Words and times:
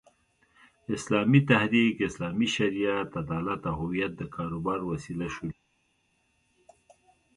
اسلامي 0.95 1.41
تحریک، 1.49 1.95
اسلامي 2.07 2.47
شریعت، 2.57 3.09
عدالت 3.21 3.61
او 3.69 3.75
هویت 3.81 4.11
د 4.17 4.21
کاروبار 4.35 4.79
وسیله 4.91 5.27
شول. 5.35 5.51